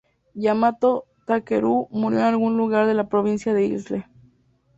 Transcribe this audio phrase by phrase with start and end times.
[0.33, 4.05] Yamato Takeru murió en algún lugar de la provincia de Ise.